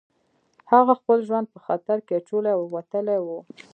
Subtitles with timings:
[0.71, 3.27] هغه خپل ژوند په خطر کې اچولی او وتلی و